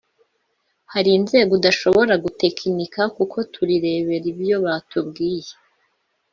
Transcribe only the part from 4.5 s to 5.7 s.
batubwiye